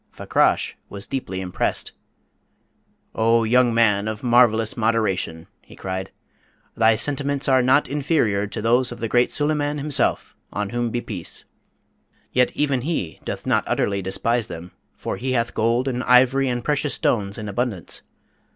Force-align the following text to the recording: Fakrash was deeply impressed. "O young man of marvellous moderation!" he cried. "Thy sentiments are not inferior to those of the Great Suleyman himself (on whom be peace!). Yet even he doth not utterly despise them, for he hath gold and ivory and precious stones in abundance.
Fakrash 0.11 0.73
was 0.89 1.05
deeply 1.05 1.41
impressed. 1.41 1.91
"O 3.13 3.43
young 3.43 3.71
man 3.71 4.07
of 4.07 4.23
marvellous 4.23 4.75
moderation!" 4.75 5.45
he 5.61 5.75
cried. 5.75 6.09
"Thy 6.75 6.95
sentiments 6.95 7.47
are 7.47 7.61
not 7.61 7.87
inferior 7.87 8.47
to 8.47 8.63
those 8.63 8.91
of 8.91 8.97
the 8.97 9.07
Great 9.07 9.29
Suleyman 9.31 9.77
himself 9.77 10.35
(on 10.51 10.69
whom 10.71 10.89
be 10.89 11.01
peace!). 11.01 11.43
Yet 12.31 12.51
even 12.55 12.81
he 12.81 13.19
doth 13.25 13.45
not 13.45 13.63
utterly 13.67 14.01
despise 14.01 14.47
them, 14.47 14.71
for 14.95 15.17
he 15.17 15.33
hath 15.33 15.53
gold 15.53 15.87
and 15.87 16.03
ivory 16.05 16.49
and 16.49 16.65
precious 16.65 16.95
stones 16.95 17.37
in 17.37 17.47
abundance. 17.47 18.01